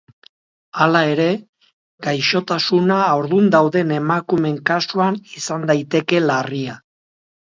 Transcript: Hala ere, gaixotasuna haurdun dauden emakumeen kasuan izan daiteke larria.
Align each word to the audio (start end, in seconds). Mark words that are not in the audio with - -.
Hala 0.83 1.01
ere, 1.09 1.27
gaixotasuna 2.05 2.97
haurdun 3.09 3.51
dauden 3.57 3.93
emakumeen 3.99 4.57
kasuan 4.71 5.19
izan 5.43 5.69
daiteke 5.73 6.23
larria. 6.25 6.79